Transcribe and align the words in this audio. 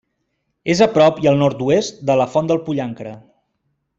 És 0.73 0.79
a 0.85 0.87
prop 0.93 1.19
i 1.25 1.29
al 1.33 1.37
nord-oest 1.41 2.01
de 2.11 2.17
la 2.21 2.27
Font 2.37 2.51
del 2.53 2.63
Pollancre. 2.71 3.13